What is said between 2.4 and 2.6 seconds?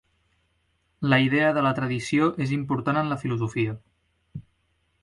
és